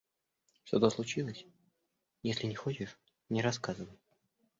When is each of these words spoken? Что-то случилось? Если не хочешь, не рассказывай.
Что-то 0.63 0.89
случилось? 0.89 1.45
Если 2.23 2.47
не 2.47 2.55
хочешь, 2.55 2.97
не 3.29 3.43
рассказывай. 3.43 3.99